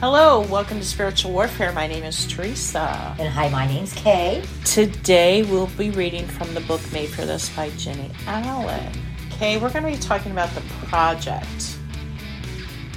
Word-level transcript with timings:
Hello, 0.00 0.40
welcome 0.40 0.78
to 0.78 0.84
Spiritual 0.84 1.32
Warfare. 1.32 1.72
My 1.72 1.86
name 1.86 2.04
is 2.04 2.26
Teresa. 2.26 3.14
And 3.18 3.28
hi, 3.28 3.48
my 3.50 3.66
name's 3.66 3.92
Kay. 3.92 4.42
Today 4.64 5.42
we'll 5.42 5.66
be 5.78 5.90
reading 5.90 6.26
from 6.26 6.52
the 6.54 6.60
book 6.62 6.80
Made 6.92 7.10
for 7.10 7.26
This 7.26 7.54
by 7.54 7.68
Jennie 7.70 8.10
Allen. 8.26 8.90
Kay, 9.30 9.58
we're 9.58 9.70
going 9.70 9.84
to 9.84 9.90
be 9.90 9.98
talking 9.98 10.32
about 10.32 10.48
the 10.54 10.62
project. 10.86 11.76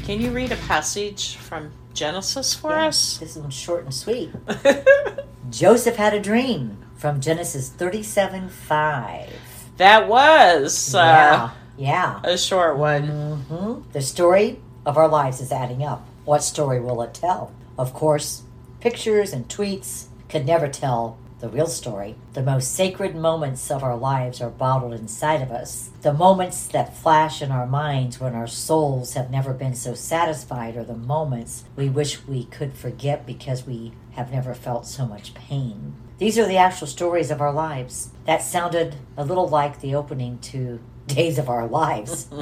Can 0.05 0.21
you 0.21 0.31
read 0.31 0.51
a 0.54 0.55
passage 0.57 1.36
from 1.36 1.71
Genesis 1.93 2.54
for 2.54 2.71
Yeah, 2.71 2.87
us? 2.87 3.17
This 3.17 3.35
one's 3.35 3.54
short 3.54 3.83
and 3.83 3.93
sweet. 3.93 4.31
Joseph 5.49 5.97
had 5.97 6.13
a 6.13 6.20
dream 6.21 6.77
from 6.95 7.20
Genesis 7.20 7.70
37 7.70 8.47
5. 8.49 9.29
that 9.77 10.07
was 10.07 10.95
uh, 10.95 11.51
yeah. 11.78 12.20
Yeah. 12.23 12.31
a 12.31 12.37
short 12.37 12.78
one. 12.78 13.07
hmm 13.50 13.81
The 13.92 14.01
story 14.01 14.61
of 14.86 14.97
our 14.97 15.07
lives 15.09 15.42
is 15.42 15.51
adding 15.51 15.83
up. 15.83 16.07
What 16.25 16.43
story 16.43 16.79
will 16.79 17.01
it 17.01 17.13
tell? 17.13 17.51
Of 17.77 17.93
course, 17.93 18.43
pictures 18.79 19.33
and 19.33 19.47
tweets 19.47 20.05
could 20.29 20.45
never 20.45 20.69
tell 20.69 21.18
the 21.39 21.50
real 21.50 21.68
story. 21.68 22.15
The 22.31 22.41
most 22.41 22.73
sacred 22.73 23.14
moments 23.14 23.69
of 23.69 23.83
our 23.83 23.97
lives 23.97 24.39
are 24.39 24.50
bottled 24.50 24.93
inside 24.93 25.41
of 25.41 25.51
us. 25.51 25.89
The 26.01 26.14
moments 26.14 26.67
that 26.67 26.95
flash 26.95 27.41
in 27.41 27.51
our 27.51 27.67
minds 27.67 28.21
when 28.21 28.36
our 28.36 28.47
souls 28.47 29.15
have 29.15 29.29
never 29.29 29.54
been 29.54 29.75
so 29.75 29.93
satisfied 29.93 30.78
are 30.78 30.86
the 30.86 30.95
moments 30.95 31.65
we 31.75 31.89
wish 31.89 32.25
we 32.25 32.45
could 32.45 32.73
forget 32.73 33.25
because 33.25 33.67
we 33.67 33.92
have 34.11 34.31
never 34.31 34.53
felt 34.53 34.88
so 34.88 35.05
much 35.05 35.33
pain. 35.33 35.94
These 36.19 36.38
are 36.39 36.47
the 36.47 36.55
actual 36.55 36.88
stories 36.88 37.31
of 37.31 37.42
our 37.42 37.52
lives. 37.52 38.11
That 38.25 38.42
sounded 38.42 38.95
a 39.17 39.25
little 39.25 39.50
like 39.50 39.81
the 39.81 39.95
opening 39.95 40.39
to 40.39 40.80
Days 41.08 41.38
of 41.38 41.50
Our 41.50 41.67
Lives. 41.67 42.30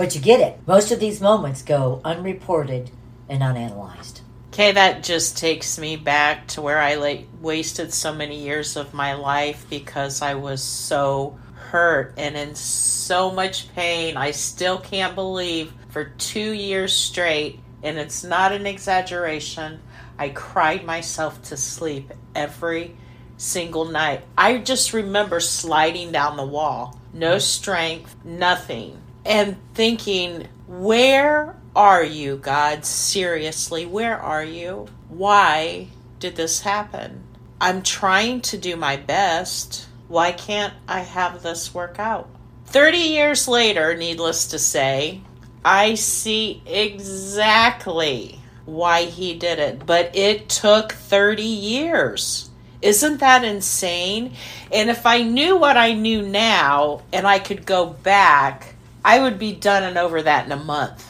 But 0.00 0.14
you 0.14 0.22
get 0.22 0.40
it. 0.40 0.58
Most 0.66 0.90
of 0.92 0.98
these 0.98 1.20
moments 1.20 1.60
go 1.60 2.00
unreported 2.06 2.90
and 3.30 3.40
unanalyzed. 3.40 4.20
Okay, 4.52 4.72
that 4.72 5.04
just 5.04 5.38
takes 5.38 5.78
me 5.78 5.96
back 5.96 6.48
to 6.48 6.60
where 6.60 6.78
I 6.78 6.96
like 6.96 7.28
wasted 7.40 7.94
so 7.94 8.12
many 8.12 8.42
years 8.42 8.76
of 8.76 8.92
my 8.92 9.14
life 9.14 9.64
because 9.70 10.20
I 10.20 10.34
was 10.34 10.62
so 10.62 11.38
hurt 11.54 12.14
and 12.16 12.36
in 12.36 12.56
so 12.56 13.30
much 13.30 13.72
pain. 13.74 14.16
I 14.16 14.32
still 14.32 14.78
can't 14.78 15.14
believe 15.14 15.72
for 15.90 16.04
two 16.04 16.52
years 16.52 16.92
straight, 16.92 17.60
and 17.82 17.96
it's 17.96 18.24
not 18.24 18.52
an 18.52 18.66
exaggeration, 18.66 19.80
I 20.18 20.30
cried 20.30 20.84
myself 20.84 21.40
to 21.44 21.56
sleep 21.56 22.12
every 22.34 22.96
single 23.36 23.86
night. 23.86 24.22
I 24.36 24.58
just 24.58 24.92
remember 24.92 25.40
sliding 25.40 26.12
down 26.12 26.36
the 26.36 26.44
wall, 26.44 27.00
no 27.12 27.38
strength, 27.38 28.16
nothing, 28.24 29.00
and 29.24 29.56
thinking, 29.74 30.48
where 30.66 31.56
are 31.74 32.02
you, 32.02 32.36
God? 32.36 32.84
Seriously, 32.84 33.86
where 33.86 34.18
are 34.18 34.44
you? 34.44 34.88
Why 35.08 35.88
did 36.18 36.36
this 36.36 36.60
happen? 36.60 37.22
I'm 37.60 37.82
trying 37.82 38.40
to 38.42 38.58
do 38.58 38.76
my 38.76 38.96
best. 38.96 39.86
Why 40.08 40.32
can't 40.32 40.74
I 40.88 41.00
have 41.00 41.42
this 41.42 41.72
work 41.72 41.98
out? 41.98 42.28
30 42.66 42.98
years 42.98 43.48
later, 43.48 43.96
needless 43.96 44.46
to 44.48 44.58
say, 44.58 45.20
I 45.64 45.94
see 45.94 46.62
exactly 46.66 48.40
why 48.64 49.04
he 49.04 49.34
did 49.34 49.58
it, 49.58 49.84
but 49.84 50.14
it 50.16 50.48
took 50.48 50.92
30 50.92 51.42
years. 51.42 52.50
Isn't 52.82 53.18
that 53.18 53.44
insane? 53.44 54.34
And 54.72 54.88
if 54.88 55.04
I 55.04 55.22
knew 55.22 55.56
what 55.56 55.76
I 55.76 55.92
knew 55.92 56.22
now 56.22 57.02
and 57.12 57.26
I 57.26 57.38
could 57.38 57.66
go 57.66 57.86
back, 57.86 58.74
I 59.04 59.20
would 59.20 59.38
be 59.38 59.52
done 59.52 59.82
and 59.82 59.98
over 59.98 60.22
that 60.22 60.46
in 60.46 60.52
a 60.52 60.56
month. 60.56 61.09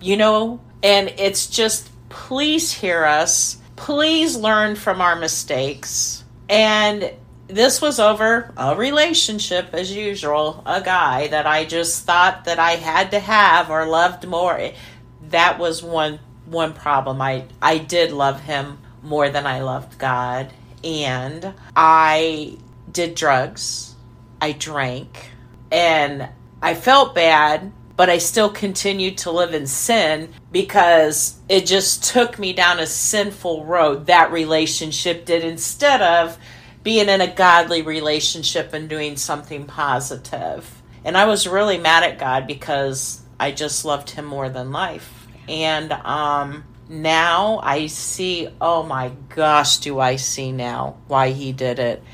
You 0.00 0.16
know? 0.16 0.60
And 0.82 1.12
it's 1.18 1.48
just 1.48 1.90
please 2.08 2.72
hear 2.72 3.04
us. 3.04 3.58
Please 3.76 4.36
learn 4.36 4.76
from 4.76 5.00
our 5.00 5.16
mistakes. 5.16 6.24
And 6.48 7.12
this 7.48 7.80
was 7.80 7.98
over 7.98 8.52
a 8.56 8.76
relationship 8.76 9.70
as 9.72 9.94
usual, 9.94 10.62
a 10.66 10.82
guy 10.82 11.28
that 11.28 11.46
I 11.46 11.64
just 11.64 12.04
thought 12.04 12.44
that 12.44 12.58
I 12.58 12.72
had 12.72 13.10
to 13.12 13.20
have 13.20 13.70
or 13.70 13.86
loved 13.86 14.26
more. 14.26 14.70
That 15.30 15.58
was 15.58 15.82
one 15.82 16.20
one 16.44 16.72
problem. 16.72 17.20
I 17.20 17.44
I 17.60 17.78
did 17.78 18.12
love 18.12 18.40
him 18.40 18.78
more 19.02 19.28
than 19.30 19.46
I 19.46 19.60
loved 19.60 19.98
God 19.98 20.52
and 20.84 21.54
I 21.76 22.58
did 22.90 23.14
drugs. 23.14 23.94
I 24.40 24.52
drank 24.52 25.30
and 25.70 26.28
I 26.62 26.74
felt 26.74 27.14
bad, 27.14 27.72
but 27.98 28.08
I 28.08 28.18
still 28.18 28.48
continued 28.48 29.18
to 29.18 29.32
live 29.32 29.52
in 29.52 29.66
sin 29.66 30.32
because 30.52 31.40
it 31.48 31.66
just 31.66 32.04
took 32.04 32.38
me 32.38 32.52
down 32.52 32.78
a 32.78 32.86
sinful 32.86 33.64
road. 33.64 34.06
That 34.06 34.30
relationship 34.30 35.26
did 35.26 35.42
instead 35.42 36.00
of 36.00 36.38
being 36.84 37.08
in 37.08 37.20
a 37.20 37.34
godly 37.34 37.82
relationship 37.82 38.72
and 38.72 38.88
doing 38.88 39.16
something 39.16 39.64
positive. 39.64 40.80
And 41.04 41.16
I 41.16 41.24
was 41.24 41.48
really 41.48 41.76
mad 41.76 42.04
at 42.04 42.20
God 42.20 42.46
because 42.46 43.20
I 43.40 43.50
just 43.50 43.84
loved 43.84 44.10
him 44.10 44.26
more 44.26 44.48
than 44.48 44.70
life. 44.70 45.26
And 45.48 45.90
um 45.90 46.62
now 46.88 47.58
I 47.64 47.88
see, 47.88 48.48
oh 48.60 48.84
my 48.84 49.10
gosh, 49.34 49.78
do 49.78 49.98
I 49.98 50.14
see 50.16 50.52
now 50.52 50.98
why 51.08 51.30
he 51.30 51.50
did 51.50 51.80
it. 51.80 52.04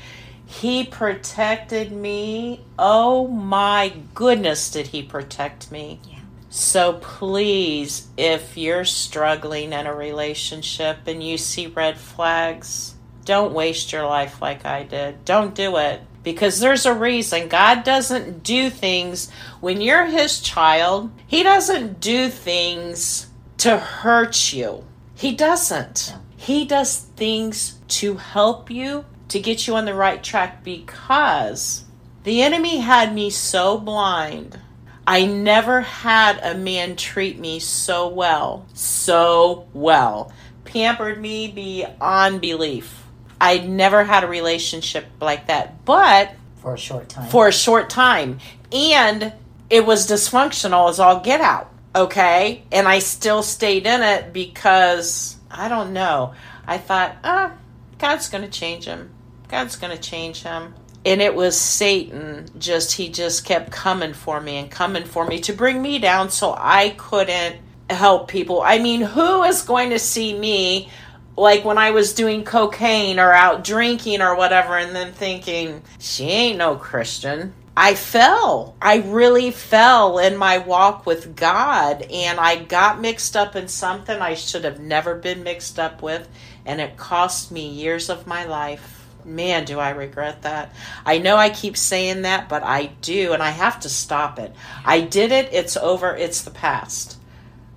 He 0.45 0.85
protected 0.85 1.91
me. 1.91 2.61
Oh 2.77 3.27
my 3.27 3.93
goodness, 4.13 4.69
did 4.71 4.87
he 4.87 5.03
protect 5.03 5.71
me? 5.71 5.99
Yeah. 6.07 6.19
So 6.49 6.93
please, 6.93 8.07
if 8.15 8.55
you're 8.55 8.85
struggling 8.85 9.73
in 9.73 9.87
a 9.87 9.93
relationship 9.93 10.99
and 11.07 11.21
you 11.21 11.37
see 11.37 11.67
red 11.67 11.97
flags, 11.97 12.95
don't 13.25 13.53
waste 13.53 13.91
your 13.91 14.05
life 14.05 14.41
like 14.41 14.65
I 14.65 14.83
did. 14.83 15.25
Don't 15.25 15.55
do 15.55 15.77
it. 15.77 16.01
Because 16.23 16.59
there's 16.59 16.85
a 16.85 16.93
reason. 16.93 17.49
God 17.49 17.83
doesn't 17.83 18.41
do 18.41 18.69
things 18.69 19.29
when 19.59 19.81
you're 19.81 20.05
His 20.05 20.39
child, 20.39 21.11
He 21.27 21.43
doesn't 21.43 21.99
do 21.99 22.29
things 22.29 23.27
to 23.57 23.77
hurt 23.77 24.53
you. 24.53 24.85
He 25.15 25.35
doesn't. 25.35 26.13
He 26.35 26.65
does 26.65 26.99
things 26.99 27.79
to 27.87 28.15
help 28.15 28.69
you, 28.69 29.05
to 29.29 29.39
get 29.39 29.67
you 29.67 29.75
on 29.75 29.85
the 29.85 29.93
right 29.93 30.23
track 30.23 30.63
because 30.63 31.83
the 32.23 32.41
enemy 32.41 32.77
had 32.77 33.13
me 33.13 33.29
so 33.29 33.77
blind. 33.77 34.59
I 35.07 35.25
never 35.25 35.81
had 35.81 36.39
a 36.41 36.55
man 36.57 36.95
treat 36.95 37.37
me 37.39 37.59
so 37.59 38.07
well, 38.07 38.65
so 38.73 39.67
well, 39.73 40.31
pampered 40.63 41.21
me 41.21 41.47
beyond 41.47 42.41
belief. 42.41 43.03
I 43.39 43.59
never 43.59 44.03
had 44.03 44.23
a 44.23 44.27
relationship 44.27 45.05
like 45.21 45.47
that, 45.47 45.85
but 45.85 46.31
For 46.57 46.73
a 46.73 46.77
short 46.77 47.09
time. 47.09 47.29
for 47.29 47.47
a 47.47 47.51
short 47.53 47.89
time. 47.89 48.39
And 48.71 49.33
it 49.69 49.85
was 49.85 50.07
dysfunctional 50.07 50.89
as 50.89 50.99
all 50.99 51.19
get 51.19 51.41
out. 51.41 51.69
Okay. 51.95 52.63
And 52.71 52.87
I 52.87 52.99
still 52.99 53.43
stayed 53.43 53.85
in 53.85 54.01
it 54.01 54.33
because 54.33 55.37
I 55.51 55.67
don't 55.69 55.93
know. 55.93 56.33
I 56.65 56.77
thought, 56.77 57.15
ah, 57.23 57.53
God's 57.99 58.29
going 58.29 58.43
to 58.43 58.49
change 58.49 58.85
him. 58.85 59.11
God's 59.47 59.75
going 59.75 59.95
to 59.95 60.01
change 60.01 60.43
him. 60.43 60.73
And 61.05 61.21
it 61.21 61.35
was 61.35 61.59
Satan 61.59 62.47
just, 62.57 62.93
he 62.93 63.09
just 63.09 63.45
kept 63.45 63.71
coming 63.71 64.13
for 64.13 64.41
me 64.41 64.57
and 64.57 64.71
coming 64.71 65.03
for 65.03 65.25
me 65.25 65.39
to 65.41 65.53
bring 65.53 65.81
me 65.81 65.99
down 65.99 66.31
so 66.31 66.55
I 66.57 66.95
couldn't 66.97 67.57
help 67.89 68.27
people. 68.27 68.61
I 68.61 68.79
mean, 68.79 69.01
who 69.01 69.43
is 69.43 69.61
going 69.61 69.91
to 69.91 69.99
see 69.99 70.37
me 70.37 70.89
like 71.37 71.65
when 71.65 71.77
I 71.77 71.91
was 71.91 72.13
doing 72.13 72.43
cocaine 72.43 73.19
or 73.19 73.31
out 73.31 73.63
drinking 73.63 74.21
or 74.21 74.35
whatever, 74.35 74.77
and 74.77 74.95
then 74.95 75.11
thinking, 75.11 75.83
she 75.99 76.25
ain't 76.25 76.57
no 76.57 76.75
Christian. 76.75 77.53
I 77.77 77.95
fell. 77.95 78.75
I 78.81 78.97
really 78.97 79.51
fell 79.51 80.17
in 80.17 80.37
my 80.37 80.59
walk 80.59 81.05
with 81.05 81.35
God, 81.35 82.03
and 82.03 82.39
I 82.39 82.63
got 82.63 83.01
mixed 83.01 83.35
up 83.35 83.55
in 83.55 83.67
something 83.67 84.21
I 84.21 84.35
should 84.35 84.63
have 84.63 84.79
never 84.79 85.15
been 85.15 85.43
mixed 85.43 85.77
up 85.77 86.01
with, 86.01 86.27
and 86.65 86.79
it 86.79 86.95
cost 86.95 87.51
me 87.51 87.67
years 87.67 88.09
of 88.09 88.27
my 88.27 88.45
life. 88.45 89.04
Man, 89.25 89.65
do 89.65 89.79
I 89.79 89.89
regret 89.89 90.43
that. 90.43 90.73
I 91.05 91.17
know 91.17 91.35
I 91.35 91.49
keep 91.49 91.75
saying 91.75 92.21
that, 92.23 92.47
but 92.47 92.63
I 92.63 92.87
do, 93.01 93.33
and 93.33 93.41
I 93.41 93.49
have 93.49 93.79
to 93.81 93.89
stop 93.89 94.37
it. 94.39 94.55
I 94.85 95.01
did 95.01 95.31
it, 95.31 95.49
it's 95.51 95.75
over, 95.75 96.15
it's 96.15 96.43
the 96.43 96.51
past. 96.51 97.17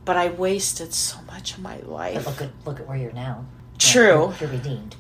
But 0.05 0.17
I 0.17 0.29
wasted 0.29 0.93
so 0.95 1.19
much 1.27 1.55
of 1.55 1.61
my 1.61 1.77
But 1.79 1.89
life. 1.89 2.27
look 2.27 2.43
at 2.43 2.51
look 2.65 2.81
at 2.81 2.89
where 2.89 2.97
you're 2.99 3.13
now. 3.13 3.45
True. 3.79 4.35
You're, 4.41 4.49
redeemed. 4.51 4.97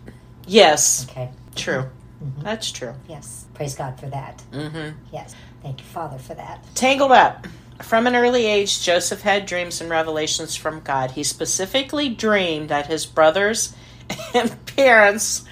Yes, 0.46 1.06
Okay. 1.10 1.30
true. 1.54 1.88
Mhm. 2.22 2.42
That's 2.42 2.70
true. 2.72 2.94
Yes. 3.08 3.44
Praise 3.54 3.74
God 3.74 3.98
for 4.00 4.06
that. 4.06 4.40
hmm 4.52 4.90
Yes. 5.12 5.34
Thank 5.62 5.80
you, 5.80 5.86
Father, 5.86 6.18
for 6.18 6.34
that. 6.34 6.64
Tangled 6.74 7.12
up. 7.12 7.46
From 7.82 8.06
an 8.06 8.16
early 8.16 8.46
age, 8.46 8.82
Joseph 8.82 9.22
had 9.22 9.46
dreams 9.46 9.80
and 9.80 9.88
revelations 9.90 10.56
from 10.56 10.80
God. 10.80 11.12
He 11.12 11.22
specifically 11.22 12.08
dreamed 12.08 12.68
that 12.70 12.86
his 12.86 13.06
brothers 13.06 13.74
and 14.34 14.56
parents 14.76 15.44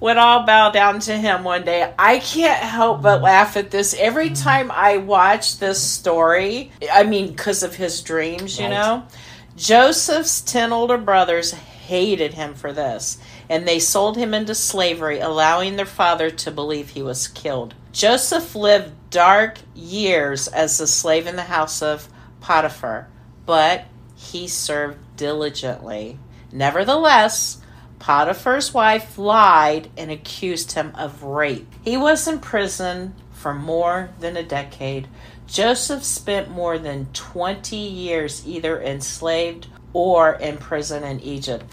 would 0.00 0.16
all 0.16 0.44
bow 0.44 0.70
down 0.70 1.00
to 1.00 1.16
him 1.16 1.44
one 1.44 1.64
day. 1.64 1.92
I 1.98 2.18
can't 2.18 2.62
help 2.62 3.02
but 3.02 3.16
mm-hmm. 3.16 3.24
laugh 3.24 3.56
at 3.56 3.70
this 3.70 3.94
every 3.98 4.26
mm-hmm. 4.26 4.42
time 4.42 4.70
I 4.70 4.98
watch 4.98 5.58
this 5.58 5.82
story. 5.82 6.72
I 6.92 7.04
mean, 7.04 7.28
because 7.28 7.62
of 7.62 7.76
his 7.76 8.02
dreams, 8.02 8.58
you 8.58 8.66
Right. 8.66 8.72
know. 8.72 9.04
Joseph's 9.56 10.40
ten 10.40 10.72
older 10.72 10.98
brothers 10.98 11.52
hated 11.52 12.34
him 12.34 12.54
for 12.54 12.72
this, 12.72 13.18
and 13.48 13.68
they 13.68 13.78
sold 13.78 14.16
him 14.16 14.34
into 14.34 14.54
slavery, 14.54 15.20
allowing 15.20 15.76
their 15.76 15.86
father 15.86 16.30
to 16.30 16.50
believe 16.50 16.90
he 16.90 17.02
was 17.02 17.28
killed. 17.28 17.74
Joseph 17.92 18.56
lived 18.56 18.92
dark 19.10 19.58
years 19.74 20.48
as 20.48 20.80
a 20.80 20.86
slave 20.86 21.26
in 21.28 21.36
the 21.36 21.42
house 21.42 21.82
of 21.82 22.08
Potiphar, 22.40 23.08
but 23.46 23.84
he 24.16 24.48
served 24.48 24.98
diligently. 25.16 26.18
Nevertheless, 26.50 27.58
Potiphar's 28.04 28.74
wife 28.74 29.16
lied 29.16 29.88
and 29.96 30.10
accused 30.10 30.72
him 30.72 30.92
of 30.94 31.22
rape. 31.22 31.66
He 31.82 31.96
was 31.96 32.28
in 32.28 32.38
prison 32.38 33.14
for 33.32 33.54
more 33.54 34.10
than 34.20 34.36
a 34.36 34.42
decade. 34.42 35.08
Joseph 35.46 36.04
spent 36.04 36.50
more 36.50 36.78
than 36.78 37.06
20 37.14 37.74
years 37.76 38.46
either 38.46 38.78
enslaved 38.82 39.68
or 39.94 40.34
in 40.34 40.58
prison 40.58 41.02
in 41.02 41.18
Egypt. 41.20 41.64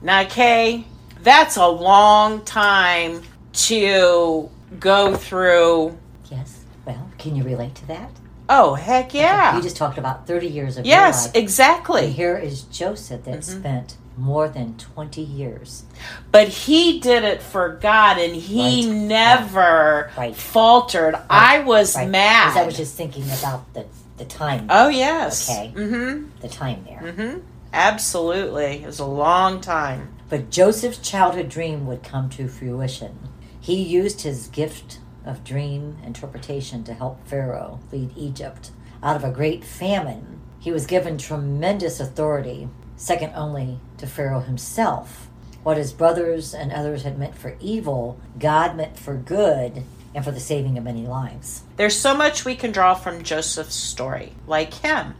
Now, 0.00 0.24
Kay, 0.24 0.86
that's 1.20 1.58
a 1.58 1.68
long 1.68 2.42
time 2.46 3.20
to 3.52 4.48
go 4.80 5.14
through. 5.14 5.98
Yes. 6.30 6.64
Well, 6.86 7.10
can 7.18 7.36
you 7.36 7.42
relate 7.44 7.74
to 7.74 7.86
that? 7.88 8.12
Oh, 8.48 8.76
heck 8.76 9.12
yeah. 9.12 9.54
You 9.54 9.62
just 9.62 9.76
talked 9.76 9.98
about 9.98 10.26
30 10.26 10.46
years 10.46 10.78
of 10.78 10.86
yes, 10.86 11.30
exactly. 11.34 12.06
And 12.06 12.14
here 12.14 12.38
is 12.38 12.62
Joseph 12.62 13.24
that 13.24 13.40
Mhm. 13.40 13.58
spent 13.60 13.96
more 14.16 14.48
than 14.48 14.76
20 14.76 15.20
years. 15.22 15.84
But 16.32 16.48
he 16.48 17.00
did 17.00 17.22
it 17.24 17.42
for 17.42 17.78
God 17.80 18.18
and 18.18 18.34
he 18.34 18.86
Right. 18.88 18.94
never 18.94 20.10
Right. 20.16 20.34
faltered. 20.34 21.16
I 21.28 21.60
was 21.60 21.94
Right. 21.96 22.08
mad. 22.08 22.48
Because 22.50 22.62
I 22.62 22.66
was 22.66 22.76
just 22.76 22.94
thinking 22.96 23.24
about 23.38 23.72
the, 23.74 23.84
the 24.16 24.24
time, 24.24 24.66
oh, 24.70 24.88
yes. 24.88 25.48
Okay. 25.50 25.72
Mm-hmm. 25.76 26.24
the 26.40 26.48
time 26.48 26.84
there. 26.86 26.98
hmm. 27.12 27.20
Mm 27.20 27.32
hmm. 27.34 27.38
Absolutely. 27.72 28.82
It 28.82 28.86
was 28.86 28.98
a 28.98 29.04
long 29.04 29.60
time. 29.60 30.14
But 30.28 30.50
Joseph's 30.50 30.98
childhood 30.98 31.48
dream 31.48 31.86
would 31.86 32.02
come 32.02 32.28
to 32.30 32.48
fruition. 32.48 33.18
He 33.60 33.82
used 33.82 34.22
his 34.22 34.46
gift 34.48 34.98
of 35.24 35.44
dream 35.44 35.98
interpretation 36.04 36.84
to 36.84 36.94
help 36.94 37.26
Pharaoh 37.28 37.80
lead 37.92 38.12
Egypt 38.16 38.70
out 39.02 39.16
of 39.16 39.24
a 39.24 39.30
great 39.30 39.62
famine. 39.64 40.40
He 40.58 40.72
was 40.72 40.86
given 40.86 41.18
tremendous 41.18 42.00
authority, 42.00 42.68
second 42.96 43.32
only 43.34 43.78
to 43.98 44.06
Pharaoh 44.06 44.40
himself. 44.40 45.28
What 45.62 45.76
his 45.76 45.92
brothers 45.92 46.54
and 46.54 46.72
others 46.72 47.02
had 47.02 47.18
meant 47.18 47.36
for 47.36 47.56
evil, 47.60 48.20
God 48.38 48.76
meant 48.76 48.98
for 48.98 49.14
good 49.14 49.82
and 50.14 50.24
for 50.24 50.30
the 50.30 50.40
saving 50.40 50.78
of 50.78 50.84
many 50.84 51.06
lives. 51.06 51.62
There's 51.76 51.98
so 51.98 52.14
much 52.16 52.44
we 52.44 52.54
can 52.54 52.72
draw 52.72 52.94
from 52.94 53.22
Joseph's 53.22 53.74
story. 53.74 54.32
Like 54.46 54.74
him, 54.74 55.14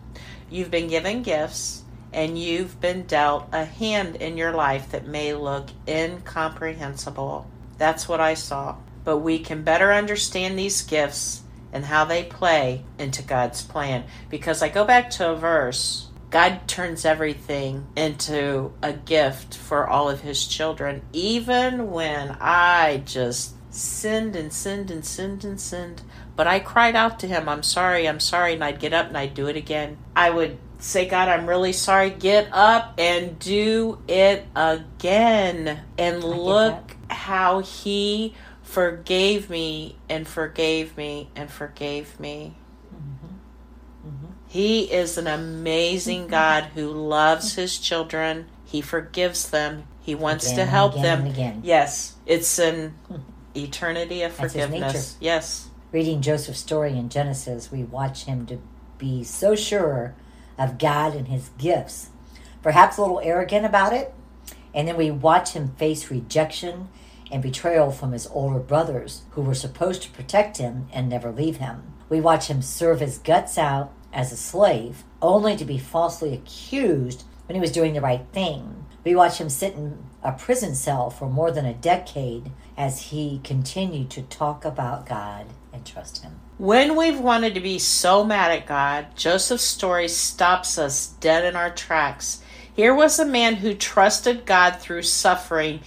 you've 0.49 0.71
been 0.71 0.89
given 0.89 1.23
gifts 1.23 1.83
and 2.13 2.39
you've 2.39 2.81
been 2.81 3.03
dealt 3.03 3.49
a 3.53 3.65
hand 3.65 4.17
in 4.17 4.39
your 4.39 4.53
life 4.53 4.91
that 4.93 5.07
may 5.07 5.35
look 5.35 5.69
incomprehensible. 5.87 7.51
That's 7.77 8.09
what 8.09 8.21
I 8.21 8.35
saw. 8.35 8.77
But 9.05 9.19
we 9.19 9.39
can 9.39 9.63
better 9.63 9.93
understand 9.93 10.59
these 10.59 10.81
gifts 10.83 11.43
and 11.73 11.85
how 11.85 12.07
they 12.07 12.25
play 12.25 12.85
into 12.99 13.23
God's 13.23 13.63
plan. 13.63 14.05
Because 14.31 14.63
I 14.63 14.69
go 14.69 14.85
back 14.85 15.11
to 15.11 15.31
a 15.31 15.37
verse 15.37 16.06
God 16.31 16.67
turns 16.67 17.05
everything 17.05 17.87
into 17.97 18.73
a 18.83 18.93
gift 18.93 19.57
for 19.57 19.87
all 19.87 20.11
of 20.11 20.21
his 20.21 20.47
children, 20.47 21.03
even 21.13 21.91
when 21.91 22.37
I 22.41 23.03
just 23.05 23.55
sinned 23.73 24.35
and 24.35 24.53
sinned 24.53 24.91
and 24.91 25.05
sinned 25.05 25.45
and 25.45 25.61
sinned. 25.61 26.03
But 26.35 26.47
I 26.47 26.59
cried 26.59 26.97
out 26.97 27.21
to 27.21 27.27
him, 27.27 27.49
I'm 27.49 27.63
sorry, 27.63 28.09
I'm 28.09 28.21
sorry, 28.21 28.55
and 28.55 28.65
I'd 28.65 28.81
get 28.81 28.93
up 28.93 29.09
and 29.09 29.17
I'd 29.17 29.35
do 29.35 29.47
it 29.47 29.57
again. 29.57 29.99
I 30.15 30.31
would 30.31 30.59
say, 30.79 31.07
God, 31.09 31.29
I'm 31.29 31.49
really 31.49 31.73
sorry. 31.73 32.11
Get 32.11 32.49
up 32.53 32.95
and 32.99 33.39
do 33.39 33.99
it 34.09 34.45
again. 34.55 35.81
And 35.97 36.25
look 36.25 36.97
how 37.09 37.61
he 37.61 38.35
forgave 38.63 39.49
me 39.49 39.97
and 40.09 40.27
forgave 40.27 40.97
me 40.97 41.31
and 41.35 41.51
forgave 41.51 42.19
me. 42.21 42.57
He 44.57 44.85
is 44.85 45.19
an 45.19 45.27
amazing 45.27 46.23
mm-hmm. 46.23 46.31
God 46.31 46.65
who 46.75 46.91
loves 46.91 47.57
his 47.57 47.79
children. 47.79 48.47
He 48.65 48.81
forgives 48.81 49.51
them. 49.51 49.87
He 50.01 50.15
wants 50.15 50.47
Again 50.47 50.57
to 50.57 50.65
help 50.65 50.93
again 50.95 51.03
them. 51.03 51.27
again. 51.27 51.61
Yes, 51.63 52.15
it's 52.25 52.59
an 52.59 52.95
hmm. 53.07 53.17
eternity 53.55 54.23
of 54.23 54.33
forgiveness. 54.33 55.19
Yes. 55.21 55.69
Reading 55.93 56.23
Joseph's 56.23 56.59
story 56.59 56.97
in 56.97 57.11
Genesis, 57.11 57.71
we 57.71 57.83
watch 57.83 58.25
him 58.25 58.47
to 58.47 58.59
be 58.97 59.25
so 59.25 59.55
sure 59.55 60.15
of 60.57 60.79
God 60.79 61.15
and 61.15 61.29
his 61.29 61.51
gifts, 61.59 62.09
perhaps 62.63 62.97
a 62.97 63.03
little 63.03 63.21
arrogant 63.23 63.67
about 63.67 63.93
it, 63.93 64.15
and 64.75 64.89
then 64.89 64.97
we 64.97 65.11
watch 65.11 65.53
him 65.53 65.77
face 65.77 66.11
rejection 66.11 66.89
and 67.31 67.43
betrayal 67.43 67.91
from 67.91 68.13
his 68.13 68.27
older 68.29 68.61
brothers 68.61 69.21
who 69.33 69.43
were 69.43 69.55
supposed 69.55 70.01
to 70.05 70.11
protect 70.13 70.57
him 70.57 70.89
and 70.95 71.11
never 71.11 71.31
leave 71.31 71.59
him. 71.59 71.93
We 72.09 72.23
watch 72.23 72.47
him 72.47 72.63
serve 72.63 73.01
his 73.01 73.19
guts 73.19 73.59
out 73.59 73.93
as 74.17 74.33
a 74.33 74.37
slave, 74.37 75.05
only 75.21 75.55
to 75.57 75.65
be 75.65 75.79
falsely 75.79 76.33
accused 76.33 77.25
when 77.47 77.55
he 77.55 77.61
was 77.61 77.71
doing 77.71 77.93
the 77.93 78.01
right 78.01 78.25
thing. 78.33 78.87
We 79.05 79.15
watch 79.15 79.39
him 79.39 79.51
sit 79.51 79.75
in 79.75 79.99
a 80.23 80.33
prison 80.33 80.75
cell 80.75 81.11
for 81.11 81.29
more 81.29 81.53
than 81.53 81.67
a 81.67 81.75
decade 81.75 82.51
as 82.79 83.11
he 83.11 83.41
continued 83.45 84.11
to 84.11 84.23
talk 84.23 84.65
about 84.65 85.07
God 85.07 85.47
and 85.73 85.85
trust 85.85 86.23
him. 86.23 86.41
When 86.57 86.97
we've 86.97 87.21
wanted 87.21 87.55
to 87.55 87.61
be 87.61 87.79
so 87.79 88.25
mad 88.25 88.51
at 88.51 88.67
God, 88.67 89.15
Joseph's 89.15 89.63
story 89.63 90.09
stops 90.09 90.79
us 90.79 91.09
dead 91.21 91.45
in 91.45 91.55
our 91.55 91.71
tracks. 91.71 92.43
Here 92.75 92.95
was 92.95 93.19
a 93.19 93.27
man 93.27 93.57
who 93.57 93.75
trusted 93.75 94.47
God 94.47 94.81
through 94.81 95.03
suffering, 95.03 95.81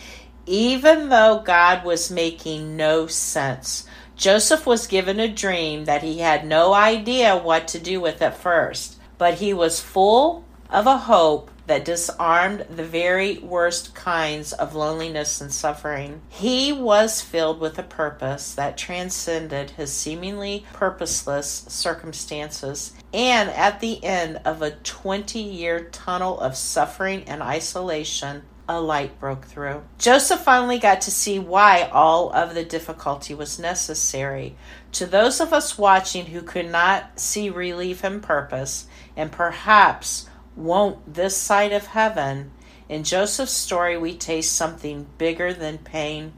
even 0.46 1.10
though 1.10 1.42
God 1.44 1.84
was 1.84 2.12
making 2.12 2.78
no 2.78 3.08
sense. 3.08 3.88
Joseph 4.20 4.66
was 4.66 4.86
given 4.86 5.18
a 5.18 5.30
dream 5.30 5.86
that 5.86 6.04
he 6.04 6.20
had 6.20 6.46
no 6.46 6.74
idea 6.74 7.38
what 7.38 7.70
to 7.70 7.80
do 7.80 8.02
with 8.02 8.22
at 8.22 8.38
first, 8.38 8.98
but 9.18 9.36
he 9.36 9.54
was 9.54 9.80
full 9.80 10.44
of 10.70 10.86
a 10.86 10.98
hope 10.98 11.50
that 11.68 11.86
disarmed 11.86 12.66
the 12.70 12.84
very 12.84 13.38
worst 13.38 13.96
kinds 13.96 14.52
of 14.52 14.76
loneliness 14.76 15.40
and 15.40 15.54
suffering. 15.54 16.20
He 16.28 16.74
was 16.74 17.22
filled 17.22 17.62
with 17.62 17.80
a 17.80 17.84
purpose 17.84 18.54
that 18.56 18.78
transcended 18.78 19.72
his 19.72 19.94
seemingly 19.94 20.66
purposeless 20.74 21.64
circumstances. 21.70 22.92
And 23.14 23.50
at 23.52 23.80
the 23.80 24.04
end 24.04 24.42
of 24.44 24.62
a 24.62 24.72
20 24.72 25.40
year 25.40 25.86
tunnel 25.94 26.38
of 26.42 26.58
suffering 26.58 27.24
and 27.24 27.42
isolation, 27.42 28.42
a 28.70 28.80
light 28.80 29.20
broke 29.20 29.46
through. 29.46 29.82
Joseph 29.98 30.42
finally 30.42 30.78
got 30.78 31.02
to 31.02 31.12
see 31.12 31.40
why 31.40 31.90
all 31.92 32.32
of 32.32 32.54
the 32.54 32.64
difficulty 32.64 33.34
was 33.34 33.58
necessary. 33.58 34.56
To 34.94 35.08
those 35.08 35.40
of 35.40 35.52
us 35.52 35.78
watching 35.78 36.28
who 36.28 36.44
could 36.44 36.70
not 36.70 37.20
see 37.20 37.50
relief 37.50 38.04
and 38.04 38.22
purpose, 38.22 38.86
and 39.18 39.32
perhaps 39.32 40.30
won't 40.56 41.16
this 41.16 41.36
side 41.36 41.72
of 41.74 41.88
heaven, 41.88 42.52
in 42.88 43.04
Joseph's 43.04 43.52
story 43.52 43.98
we 43.98 44.16
taste 44.16 44.56
something 44.56 45.08
bigger 45.18 45.52
than 45.52 45.80
pain 45.80 46.34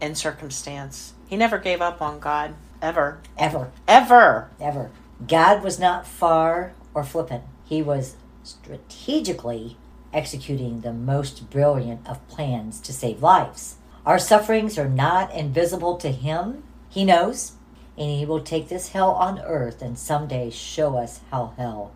and 0.00 0.16
circumstance. 0.16 1.12
He 1.26 1.36
never 1.36 1.58
gave 1.58 1.82
up 1.82 2.00
on 2.00 2.20
God, 2.20 2.54
ever. 2.80 3.20
Ever, 3.36 3.70
Ever. 3.86 4.48
ever. 4.58 4.90
God 5.28 5.62
was 5.62 5.78
not 5.78 6.06
far 6.06 6.72
or 6.94 7.04
flippant. 7.04 7.44
He 7.66 7.82
was 7.82 8.16
strategically 8.44 9.76
executing 10.12 10.80
the 10.80 10.92
most 10.92 11.50
brilliant 11.50 12.08
of 12.08 12.26
plans 12.28 12.80
to 12.80 12.92
save 12.92 13.22
lives. 13.22 13.76
Our 14.04 14.18
sufferings 14.18 14.78
are 14.78 14.88
not 14.88 15.34
invisible 15.34 15.96
to 15.98 16.10
Him. 16.12 16.62
He 16.88 17.04
knows, 17.04 17.52
and 17.98 18.10
He 18.10 18.24
will 18.24 18.40
take 18.40 18.68
this 18.68 18.90
hell 18.90 19.10
on 19.12 19.40
earth 19.40 19.82
and 19.82 19.98
someday 19.98 20.50
show 20.50 20.96
us 20.96 21.20
how 21.30 21.54
hell 21.56 21.92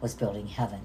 was 0.00 0.14
building 0.14 0.48
heaven. 0.48 0.80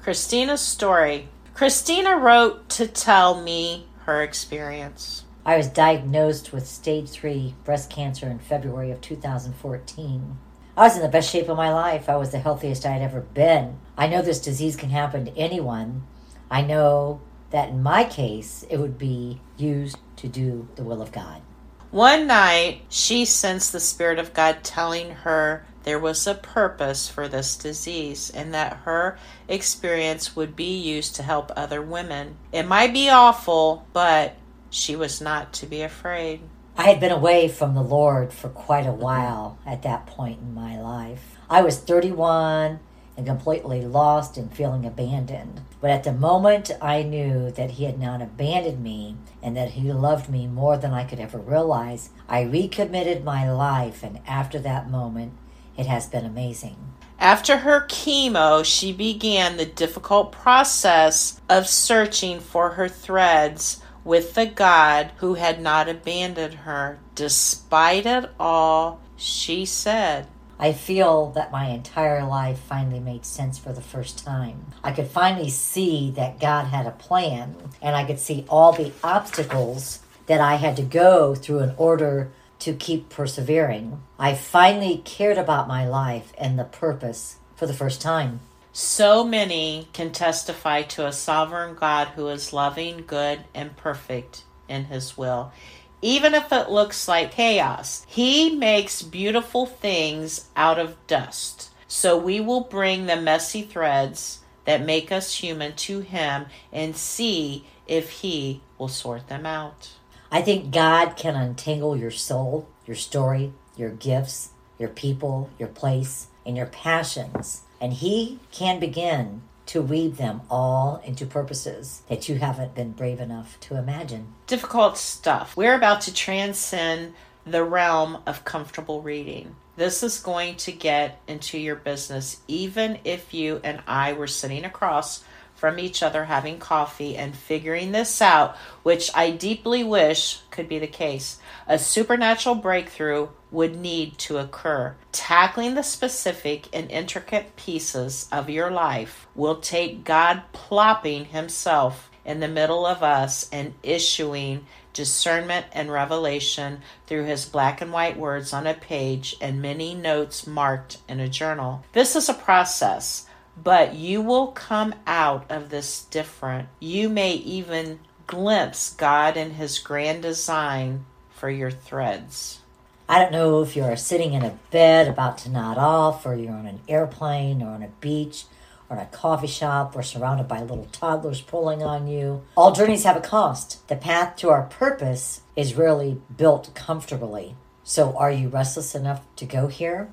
Christina's 0.00 0.60
story. 0.60 1.28
Christina 1.54 2.16
wrote 2.16 2.68
to 2.70 2.86
tell 2.86 3.40
me 3.40 3.86
her 4.04 4.22
experience. 4.22 5.24
I 5.44 5.56
was 5.56 5.68
diagnosed 5.68 6.52
with 6.52 6.66
stage 6.66 7.08
3 7.08 7.54
breast 7.64 7.90
cancer 7.90 8.26
in 8.28 8.38
February 8.38 8.90
of 8.90 9.00
2014. 9.00 10.38
I 10.78 10.82
was 10.82 10.94
in 10.94 11.02
the 11.02 11.08
best 11.08 11.32
shape 11.32 11.48
of 11.48 11.56
my 11.56 11.72
life. 11.72 12.08
I 12.08 12.14
was 12.14 12.30
the 12.30 12.38
healthiest 12.38 12.86
I 12.86 12.92
had 12.92 13.02
ever 13.02 13.22
been. 13.22 13.80
I 13.96 14.06
know 14.06 14.22
this 14.22 14.38
disease 14.38 14.76
can 14.76 14.90
happen 14.90 15.24
to 15.24 15.36
anyone. 15.36 16.06
I 16.52 16.62
know 16.62 17.20
that 17.50 17.70
in 17.70 17.82
my 17.82 18.04
case, 18.04 18.64
it 18.70 18.76
would 18.76 18.96
be 18.96 19.40
used 19.56 19.96
to 20.18 20.28
do 20.28 20.68
the 20.76 20.84
will 20.84 21.02
of 21.02 21.10
God. 21.10 21.42
One 21.90 22.28
night, 22.28 22.82
she 22.88 23.24
sensed 23.24 23.72
the 23.72 23.80
Spirit 23.80 24.20
of 24.20 24.32
God 24.32 24.62
telling 24.62 25.10
her 25.10 25.66
there 25.82 25.98
was 25.98 26.28
a 26.28 26.34
purpose 26.34 27.08
for 27.08 27.26
this 27.26 27.56
disease 27.56 28.30
and 28.30 28.54
that 28.54 28.82
her 28.84 29.18
experience 29.48 30.36
would 30.36 30.54
be 30.54 30.78
used 30.78 31.16
to 31.16 31.24
help 31.24 31.50
other 31.56 31.82
women. 31.82 32.36
It 32.52 32.68
might 32.68 32.92
be 32.92 33.08
awful, 33.08 33.84
but 33.92 34.36
she 34.70 34.94
was 34.94 35.20
not 35.20 35.52
to 35.54 35.66
be 35.66 35.82
afraid. 35.82 36.40
I 36.78 36.84
had 36.84 37.00
been 37.00 37.10
away 37.10 37.48
from 37.48 37.74
the 37.74 37.82
Lord 37.82 38.32
for 38.32 38.48
quite 38.48 38.86
a 38.86 38.92
while 38.92 39.58
at 39.66 39.82
that 39.82 40.06
point 40.06 40.38
in 40.40 40.54
my 40.54 40.80
life. 40.80 41.36
I 41.50 41.60
was 41.60 41.76
31 41.80 42.78
and 43.16 43.26
completely 43.26 43.82
lost 43.82 44.36
and 44.36 44.54
feeling 44.54 44.86
abandoned. 44.86 45.62
But 45.80 45.90
at 45.90 46.04
the 46.04 46.12
moment 46.12 46.70
I 46.80 47.02
knew 47.02 47.50
that 47.50 47.72
he 47.72 47.84
had 47.84 47.98
not 47.98 48.22
abandoned 48.22 48.80
me 48.80 49.16
and 49.42 49.56
that 49.56 49.70
he 49.70 49.92
loved 49.92 50.30
me 50.30 50.46
more 50.46 50.76
than 50.76 50.92
I 50.92 51.02
could 51.02 51.18
ever 51.18 51.38
realize, 51.38 52.10
I 52.28 52.42
recommitted 52.42 53.24
my 53.24 53.50
life, 53.50 54.04
and 54.04 54.20
after 54.24 54.60
that 54.60 54.88
moment, 54.88 55.32
it 55.76 55.86
has 55.86 56.06
been 56.06 56.24
amazing. 56.24 56.76
After 57.18 57.58
her 57.58 57.86
chemo, 57.88 58.64
she 58.64 58.92
began 58.92 59.56
the 59.56 59.66
difficult 59.66 60.30
process 60.30 61.40
of 61.48 61.66
searching 61.66 62.38
for 62.38 62.70
her 62.70 62.88
threads 62.88 63.82
with 64.08 64.32
the 64.32 64.46
God 64.46 65.12
who 65.18 65.34
had 65.34 65.60
not 65.60 65.86
abandoned 65.86 66.54
her. 66.54 66.98
Despite 67.14 68.06
it 68.06 68.30
all, 68.40 69.02
she 69.18 69.66
said, 69.66 70.26
I 70.58 70.72
feel 70.72 71.30
that 71.32 71.52
my 71.52 71.66
entire 71.66 72.26
life 72.26 72.58
finally 72.58 73.00
made 73.00 73.26
sense 73.26 73.58
for 73.58 73.74
the 73.74 73.82
first 73.82 74.24
time. 74.24 74.64
I 74.82 74.92
could 74.92 75.08
finally 75.08 75.50
see 75.50 76.10
that 76.12 76.40
God 76.40 76.64
had 76.68 76.86
a 76.86 76.92
plan, 76.92 77.54
and 77.82 77.94
I 77.94 78.04
could 78.06 78.18
see 78.18 78.46
all 78.48 78.72
the 78.72 78.92
obstacles 79.04 79.98
that 80.24 80.40
I 80.40 80.54
had 80.54 80.76
to 80.76 80.82
go 80.82 81.34
through 81.34 81.60
in 81.60 81.74
order 81.76 82.30
to 82.60 82.72
keep 82.72 83.10
persevering. 83.10 84.02
I 84.18 84.34
finally 84.34 85.02
cared 85.04 85.36
about 85.36 85.68
my 85.68 85.86
life 85.86 86.32
and 86.38 86.58
the 86.58 86.64
purpose 86.64 87.36
for 87.56 87.66
the 87.66 87.74
first 87.74 88.00
time. 88.00 88.40
So 88.72 89.24
many 89.24 89.88
can 89.92 90.12
testify 90.12 90.82
to 90.82 91.06
a 91.06 91.12
sovereign 91.12 91.74
God 91.74 92.08
who 92.08 92.28
is 92.28 92.52
loving, 92.52 93.04
good, 93.06 93.44
and 93.54 93.76
perfect 93.76 94.44
in 94.68 94.84
his 94.84 95.16
will. 95.16 95.52
Even 96.00 96.34
if 96.34 96.52
it 96.52 96.70
looks 96.70 97.08
like 97.08 97.32
chaos, 97.32 98.06
he 98.08 98.54
makes 98.54 99.02
beautiful 99.02 99.66
things 99.66 100.48
out 100.54 100.78
of 100.78 100.96
dust. 101.06 101.70
So 101.88 102.16
we 102.16 102.38
will 102.38 102.60
bring 102.60 103.06
the 103.06 103.16
messy 103.16 103.62
threads 103.62 104.40
that 104.64 104.84
make 104.84 105.10
us 105.10 105.34
human 105.34 105.74
to 105.74 106.00
him 106.00 106.46
and 106.72 106.94
see 106.94 107.64
if 107.86 108.10
he 108.10 108.60
will 108.76 108.88
sort 108.88 109.28
them 109.28 109.46
out. 109.46 109.92
I 110.30 110.42
think 110.42 110.70
God 110.70 111.16
can 111.16 111.34
untangle 111.34 111.96
your 111.96 112.10
soul, 112.10 112.68
your 112.86 112.96
story, 112.96 113.52
your 113.76 113.90
gifts, 113.90 114.50
your 114.78 114.90
people, 114.90 115.48
your 115.58 115.68
place, 115.68 116.26
and 116.44 116.56
your 116.56 116.66
passions. 116.66 117.62
And 117.80 117.92
He 117.92 118.40
can 118.50 118.80
begin 118.80 119.42
to 119.66 119.82
weave 119.82 120.16
them 120.16 120.40
all 120.50 121.00
into 121.04 121.26
purposes 121.26 122.02
that 122.08 122.28
you 122.28 122.36
haven't 122.36 122.74
been 122.74 122.92
brave 122.92 123.20
enough 123.20 123.60
to 123.60 123.76
imagine. 123.76 124.34
Difficult 124.46 124.96
stuff. 124.96 125.56
We're 125.56 125.74
about 125.74 126.00
to 126.02 126.14
transcend 126.14 127.12
the 127.44 127.64
realm 127.64 128.22
of 128.26 128.44
comfortable 128.44 129.02
reading. 129.02 129.54
This 129.76 130.02
is 130.02 130.20
going 130.20 130.56
to 130.56 130.72
get 130.72 131.20
into 131.28 131.58
your 131.58 131.76
business, 131.76 132.40
even 132.48 132.98
if 133.04 133.32
you 133.32 133.60
and 133.62 133.80
I 133.86 134.14
were 134.14 134.26
sitting 134.26 134.64
across 134.64 135.22
from 135.58 135.78
each 135.80 136.04
other 136.04 136.24
having 136.24 136.58
coffee 136.58 137.16
and 137.16 137.34
figuring 137.34 137.90
this 137.90 138.22
out, 138.22 138.56
which 138.84 139.10
I 139.12 139.32
deeply 139.32 139.82
wish 139.82 140.40
could 140.50 140.68
be 140.68 140.78
the 140.78 140.86
case. 140.86 141.40
A 141.66 141.78
supernatural 141.80 142.54
breakthrough 142.54 143.28
would 143.50 143.76
need 143.76 144.16
to 144.18 144.38
occur. 144.38 144.94
Tackling 145.10 145.74
the 145.74 145.82
specific 145.82 146.68
and 146.72 146.88
intricate 146.90 147.56
pieces 147.56 148.28
of 148.30 148.48
your 148.48 148.70
life 148.70 149.26
will 149.34 149.56
take 149.56 150.04
God 150.04 150.42
plopping 150.52 151.26
Himself 151.26 152.08
in 152.24 152.40
the 152.40 152.46
middle 152.48 152.86
of 152.86 153.02
us 153.02 153.48
and 153.50 153.74
issuing 153.82 154.64
discernment 154.92 155.64
and 155.72 155.90
revelation 155.90 156.82
through 157.06 157.24
his 157.24 157.46
black 157.46 157.80
and 157.80 157.92
white 157.92 158.18
words 158.18 158.52
on 158.52 158.66
a 158.66 158.74
page 158.74 159.36
and 159.40 159.62
many 159.62 159.94
notes 159.94 160.46
marked 160.46 160.98
in 161.08 161.20
a 161.20 161.28
journal. 161.28 161.84
This 161.92 162.16
is 162.16 162.28
a 162.28 162.34
process 162.34 163.27
but 163.62 163.94
you 163.94 164.20
will 164.20 164.48
come 164.48 164.94
out 165.06 165.44
of 165.50 165.70
this 165.70 166.04
different. 166.04 166.68
You 166.80 167.08
may 167.08 167.32
even 167.32 168.00
glimpse 168.26 168.94
God 168.94 169.36
and 169.36 169.54
His 169.54 169.78
grand 169.78 170.22
design 170.22 171.04
for 171.30 171.50
your 171.50 171.70
threads. 171.70 172.60
I 173.08 173.18
don't 173.18 173.32
know 173.32 173.62
if 173.62 173.74
you're 173.74 173.96
sitting 173.96 174.34
in 174.34 174.44
a 174.44 174.58
bed 174.70 175.08
about 175.08 175.38
to 175.38 175.50
nod 175.50 175.78
off, 175.78 176.26
or 176.26 176.34
you're 176.34 176.52
on 176.52 176.66
an 176.66 176.80
airplane, 176.88 177.62
or 177.62 177.70
on 177.70 177.82
a 177.82 177.88
beach, 178.00 178.44
or 178.90 178.96
in 178.96 179.02
a 179.02 179.06
coffee 179.06 179.46
shop, 179.46 179.96
or 179.96 180.02
surrounded 180.02 180.46
by 180.46 180.60
little 180.60 180.88
toddlers 180.92 181.40
pulling 181.40 181.82
on 181.82 182.06
you. 182.06 182.42
All 182.54 182.72
journeys 182.72 183.04
have 183.04 183.16
a 183.16 183.20
cost. 183.20 183.86
The 183.88 183.96
path 183.96 184.36
to 184.36 184.50
our 184.50 184.64
purpose 184.64 185.40
is 185.56 185.74
rarely 185.74 186.20
built 186.36 186.74
comfortably. 186.74 187.54
So, 187.82 188.14
are 188.14 188.30
you 188.30 188.48
restless 188.48 188.94
enough 188.94 189.22
to 189.36 189.46
go 189.46 189.68
here? 189.68 190.10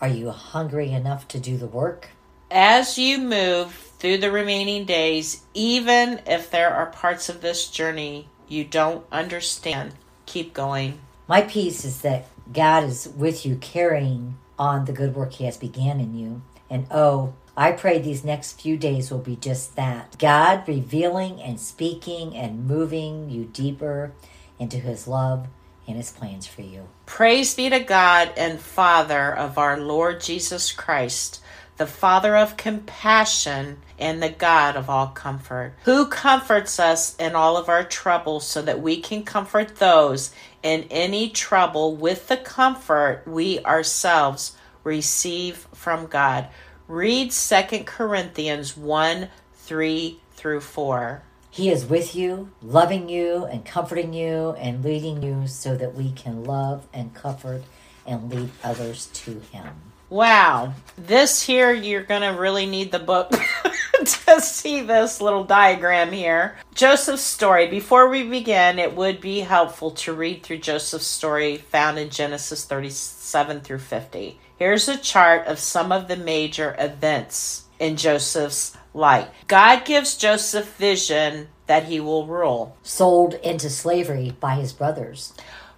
Are 0.00 0.08
you 0.08 0.30
hungry 0.30 0.90
enough 0.92 1.28
to 1.28 1.38
do 1.38 1.58
the 1.58 1.66
work? 1.66 2.10
As 2.50 2.98
you 2.98 3.18
move 3.18 3.72
through 3.98 4.18
the 4.18 4.30
remaining 4.30 4.84
days, 4.84 5.42
even 5.54 6.20
if 6.26 6.50
there 6.50 6.72
are 6.72 6.86
parts 6.86 7.28
of 7.28 7.40
this 7.40 7.68
journey 7.68 8.28
you 8.48 8.64
don't 8.64 9.04
understand, 9.12 9.94
keep 10.26 10.54
going. 10.54 10.98
My 11.26 11.42
peace 11.42 11.84
is 11.84 12.00
that 12.02 12.26
God 12.52 12.84
is 12.84 13.08
with 13.08 13.44
you, 13.44 13.56
carrying 13.56 14.38
on 14.58 14.86
the 14.86 14.92
good 14.92 15.14
work 15.14 15.34
He 15.34 15.44
has 15.44 15.56
began 15.56 16.00
in 16.00 16.14
you. 16.14 16.42
And 16.70 16.86
oh, 16.90 17.34
I 17.56 17.72
pray 17.72 17.98
these 17.98 18.24
next 18.24 18.60
few 18.60 18.76
days 18.76 19.10
will 19.10 19.18
be 19.18 19.36
just 19.36 19.76
that 19.76 20.16
God 20.18 20.66
revealing 20.66 21.42
and 21.42 21.60
speaking 21.60 22.36
and 22.36 22.66
moving 22.66 23.28
you 23.30 23.44
deeper 23.44 24.12
into 24.58 24.78
His 24.78 25.06
love 25.06 25.48
and 25.86 25.96
His 25.96 26.10
plans 26.10 26.46
for 26.46 26.62
you. 26.62 26.88
Praise 27.04 27.54
be 27.54 27.68
to 27.68 27.80
God 27.80 28.32
and 28.36 28.60
Father 28.60 29.34
of 29.34 29.58
our 29.58 29.78
Lord 29.78 30.20
Jesus 30.20 30.72
Christ 30.72 31.40
the 31.78 31.86
Father 31.86 32.36
of 32.36 32.56
compassion 32.56 33.78
and 33.98 34.22
the 34.22 34.28
God 34.28 34.76
of 34.76 34.90
all 34.90 35.08
comfort, 35.08 35.74
who 35.84 36.06
comforts 36.06 36.78
us 36.78 37.16
in 37.16 37.34
all 37.34 37.56
of 37.56 37.68
our 37.68 37.84
troubles 37.84 38.46
so 38.46 38.60
that 38.62 38.82
we 38.82 39.00
can 39.00 39.22
comfort 39.22 39.76
those 39.76 40.32
in 40.62 40.86
any 40.90 41.30
trouble 41.30 41.96
with 41.96 42.28
the 42.28 42.36
comfort 42.36 43.22
we 43.26 43.60
ourselves 43.64 44.56
receive 44.84 45.68
from 45.72 46.06
God. 46.06 46.48
Read 46.88 47.30
2 47.30 47.84
Corinthians 47.84 48.76
1 48.76 49.28
3 49.54 50.20
through 50.32 50.60
4. 50.60 51.22
He 51.50 51.70
is 51.70 51.84
with 51.84 52.14
you, 52.14 52.50
loving 52.62 53.08
you 53.08 53.44
and 53.44 53.64
comforting 53.64 54.12
you 54.12 54.52
and 54.52 54.84
leading 54.84 55.22
you 55.22 55.46
so 55.46 55.76
that 55.76 55.94
we 55.94 56.12
can 56.12 56.44
love 56.44 56.86
and 56.92 57.14
comfort 57.14 57.62
and 58.06 58.32
lead 58.32 58.50
others 58.64 59.06
to 59.12 59.40
Him. 59.52 59.87
Wow. 60.10 60.72
This 60.96 61.42
here, 61.42 61.70
you're 61.70 62.02
going 62.02 62.22
to 62.22 62.40
really 62.40 62.64
need 62.64 62.92
the 62.92 62.98
book 62.98 63.30
to 64.04 64.40
see 64.40 64.80
this 64.80 65.20
little 65.20 65.44
diagram 65.44 66.12
here. 66.12 66.56
Joseph's 66.74 67.22
story. 67.22 67.68
Before 67.68 68.08
we 68.08 68.22
begin, 68.22 68.78
it 68.78 68.96
would 68.96 69.20
be 69.20 69.40
helpful 69.40 69.90
to 69.92 70.14
read 70.14 70.42
through 70.42 70.58
Joseph's 70.58 71.06
story 71.06 71.58
found 71.58 71.98
in 71.98 72.08
Genesis 72.08 72.64
37 72.64 73.60
through 73.60 73.80
50. 73.80 74.38
Here's 74.58 74.88
a 74.88 74.96
chart 74.96 75.46
of 75.46 75.58
some 75.58 75.92
of 75.92 76.08
the 76.08 76.16
major 76.16 76.74
events 76.78 77.64
in 77.78 77.96
Joseph's 77.96 78.76
life. 78.94 79.28
God 79.46 79.84
gives 79.84 80.16
Joseph 80.16 80.74
vision 80.76 81.48
that 81.66 81.84
he 81.84 82.00
will 82.00 82.26
rule. 82.26 82.76
Sold 82.82 83.34
into 83.34 83.68
slavery 83.68 84.34
by 84.40 84.54
his 84.54 84.72
brothers. 84.72 85.34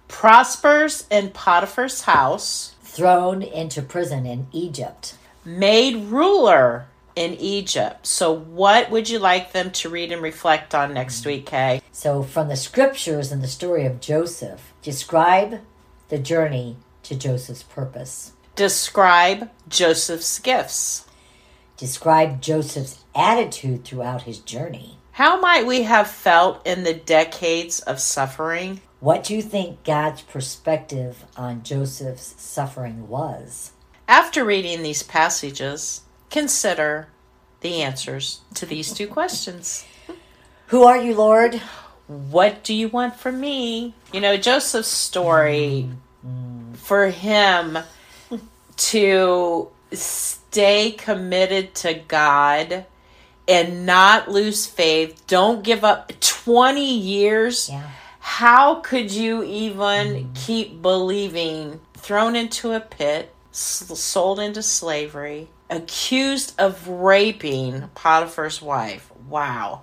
Prospers 0.07 1.05
in 1.11 1.31
Potiphar's 1.31 2.01
house 2.01 2.70
thrown 2.91 3.41
into 3.41 3.81
prison 3.81 4.25
in 4.25 4.47
Egypt, 4.51 5.15
made 5.45 5.95
ruler 6.11 6.87
in 7.15 7.33
Egypt. 7.35 8.05
So, 8.05 8.33
what 8.33 8.91
would 8.91 9.09
you 9.09 9.17
like 9.17 9.53
them 9.53 9.71
to 9.71 9.89
read 9.89 10.11
and 10.11 10.21
reflect 10.21 10.75
on 10.75 10.93
next 10.93 11.23
mm. 11.23 11.27
week, 11.27 11.45
Kay? 11.45 11.81
So, 11.91 12.21
from 12.21 12.49
the 12.49 12.57
scriptures 12.57 13.31
and 13.31 13.41
the 13.41 13.47
story 13.47 13.85
of 13.85 14.01
Joseph, 14.01 14.73
describe 14.81 15.61
the 16.09 16.19
journey 16.19 16.75
to 17.03 17.15
Joseph's 17.15 17.63
purpose. 17.63 18.33
Describe 18.55 19.49
Joseph's 19.69 20.39
gifts. 20.39 21.05
Describe 21.77 22.41
Joseph's 22.41 23.03
attitude 23.15 23.85
throughout 23.85 24.23
his 24.23 24.39
journey. 24.39 24.97
How 25.13 25.39
might 25.39 25.65
we 25.65 25.83
have 25.83 26.09
felt 26.09 26.65
in 26.67 26.83
the 26.83 26.93
decades 26.93 27.79
of 27.79 27.99
suffering? 27.99 28.81
What 29.01 29.23
do 29.23 29.35
you 29.35 29.41
think 29.41 29.83
God's 29.83 30.21
perspective 30.21 31.25
on 31.35 31.63
Joseph's 31.63 32.39
suffering 32.39 33.07
was? 33.07 33.71
After 34.07 34.45
reading 34.45 34.83
these 34.83 35.01
passages, 35.01 36.01
consider 36.29 37.07
the 37.61 37.81
answers 37.81 38.41
to 38.53 38.67
these 38.67 38.93
two 38.93 39.07
questions. 39.07 39.87
Who 40.67 40.83
are 40.83 41.01
you, 41.01 41.15
Lord? 41.15 41.55
What 42.05 42.63
do 42.63 42.75
you 42.75 42.89
want 42.89 43.15
from 43.15 43.39
me? 43.39 43.95
You 44.13 44.21
know, 44.21 44.37
Joseph's 44.37 44.89
story, 44.89 45.89
mm-hmm. 46.23 46.73
for 46.73 47.07
him 47.07 47.79
to 48.77 49.69
stay 49.91 50.91
committed 50.91 51.73
to 51.73 51.95
God 51.95 52.85
and 53.47 53.87
not 53.87 54.29
lose 54.29 54.67
faith, 54.67 55.25
don't 55.25 55.63
give 55.63 55.83
up 55.83 56.11
20 56.19 56.85
years. 56.99 57.67
Yeah 57.67 57.89
how 58.21 58.75
could 58.75 59.11
you 59.11 59.43
even 59.43 60.31
keep 60.33 60.81
believing 60.81 61.81
thrown 61.95 62.35
into 62.35 62.71
a 62.71 62.79
pit 62.79 63.33
sold 63.51 64.39
into 64.39 64.63
slavery 64.63 65.49
accused 65.69 66.53
of 66.59 66.87
raping 66.87 67.87
Potiphar's 67.95 68.61
wife. 68.61 69.09
Wow. 69.27 69.81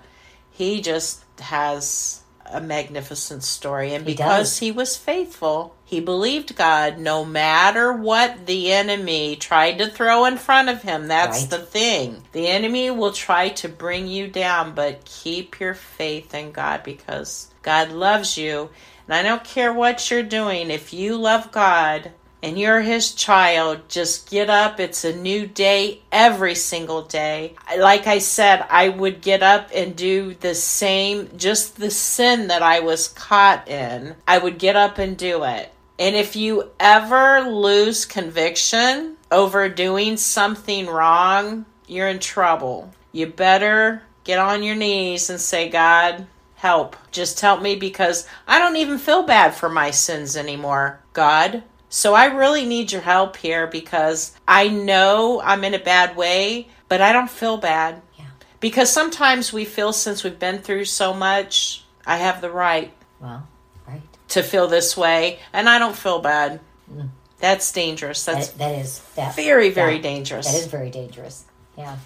He 0.51 0.81
just 0.81 1.25
has 1.41 2.23
a 2.45 2.61
magnificent 2.61 3.43
story. 3.43 3.95
And 3.95 4.07
He 4.07 4.13
because 4.13 4.51
does. 4.51 4.59
he 4.59 4.71
was 4.71 4.97
faithful, 4.97 5.75
he 5.85 6.01
believed 6.01 6.57
God 6.57 6.99
no 6.99 7.25
matter 7.25 7.93
what 7.93 8.47
the 8.47 8.73
enemy 8.73 9.37
tried 9.37 9.79
to 9.79 9.89
throw 9.89 10.25
in 10.27 10.37
front 10.37 10.69
of 10.69 10.83
him. 10.83 11.09
That's 11.09 11.43
Right. 11.43 11.51
the 11.51 11.59
thing. 11.59 12.23
The 12.33 12.49
enemy 12.49 12.91
will 12.91 13.13
try 13.13 13.49
to 13.51 13.69
bring 13.69 14.07
you 14.09 14.29
down, 14.29 14.75
but 14.75 15.05
keep 15.05 15.59
your 15.61 15.75
faith 15.75 16.35
in 16.35 16.53
God 16.53 16.83
because 16.83 17.48
God 17.63 17.91
loves 17.91 18.37
you. 18.37 18.71
And 19.07 19.15
I 19.15 19.23
don't 19.23 19.45
care 19.45 19.73
what 19.73 20.11
you're 20.11 20.23
doing, 20.23 20.71
if 20.71 20.93
you 20.93 21.17
love 21.17 21.51
God 21.51 22.13
and 22.43 22.59
you're 22.59 22.83
his 22.83 23.13
child, 23.13 23.89
just 23.89 24.31
get 24.31 24.49
up. 24.49 24.79
It's 24.79 25.05
a 25.05 25.17
new 25.17 25.47
day 25.47 26.03
every 26.13 26.55
single 26.55 27.03
day. 27.03 27.55
Like 27.77 28.07
I 28.07 28.19
said, 28.19 28.65
I 28.71 28.91
would 28.91 29.21
get 29.21 29.43
up 29.43 29.71
and 29.75 29.97
do 29.97 30.35
the 30.35 30.55
same, 30.55 31.31
just 31.37 31.77
the 31.77 31.91
sin 31.91 32.49
that 32.49 32.63
I 32.63 32.81
was 32.81 33.09
caught 33.09 33.69
in. 33.69 34.15
I 34.27 34.39
would 34.39 34.59
get 34.59 34.77
up 34.77 34.99
and 34.99 35.17
do 35.17 35.43
it. 35.45 35.73
And 35.99 36.15
if 36.15 36.37
you 36.37 36.71
ever 36.79 37.41
lose 37.41 38.05
conviction 38.05 39.17
over 39.33 39.69
doing 39.69 40.17
something 40.17 40.87
wrong, 40.87 41.67
you're 41.89 42.09
in 42.09 42.21
trouble. 42.21 42.93
You 43.11 43.27
better 43.27 44.03
get 44.23 44.39
on 44.39 44.63
your 44.63 44.77
knees 44.77 45.29
and 45.29 45.41
say, 45.41 45.69
God, 45.69 46.27
help. 46.59 46.97
Just 47.13 47.41
help 47.41 47.63
me 47.63 47.77
because 47.77 48.27
I 48.47 48.59
don't 48.59 48.77
even 48.77 48.99
feel 48.99 49.23
bad 49.23 49.55
for 49.55 49.69
my 49.69 49.91
sins 49.91 50.37
anymore, 50.37 51.01
God. 51.13 51.63
So 51.89 52.15
I 52.15 52.27
really 52.27 52.67
need 52.67 52.93
your 52.93 53.01
help 53.01 53.37
here 53.37 53.67
because 53.67 54.37
I 54.47 54.69
know 54.69 55.41
I'm 55.43 55.65
in 55.65 55.75
a 55.75 55.79
bad 55.79 56.17
way, 56.17 56.69
but 56.89 57.01
I 57.01 57.13
don't 57.13 57.31
feel 57.31 57.57
bad. 57.57 58.03
Yeah. 58.19 58.27
Because 58.61 58.93
sometimes 58.93 59.53
we 59.53 59.65
feel 59.65 59.93
since 59.93 60.23
we've 60.25 60.39
been 60.39 60.59
through 60.59 60.85
so 60.87 61.15
much, 61.15 61.85
I 62.05 62.17
have 62.17 62.41
the 62.41 62.51
right 62.51 62.93
Well, 63.21 63.47
right. 63.87 64.03
to 64.29 64.43
feel 64.43 64.67
this 64.67 64.97
way, 64.97 65.39
and 65.53 65.69
I 65.69 65.79
don't 65.79 65.97
feel 65.97 66.19
bad. 66.19 66.61
Mm. 66.93 67.11
That's 67.39 67.71
dangerous. 67.71 68.25
That's 68.25 68.49
That, 68.49 68.59
that 68.59 68.79
is 68.81 68.99
that 69.15 69.37
very, 69.37 69.71
very 69.71 69.97
yeah, 69.97 70.03
dangerous. 70.03 70.47
That 70.47 70.59
is 70.59 70.67
very 70.67 70.91
dangerous. 70.91 71.45
Yeah. 71.77 71.97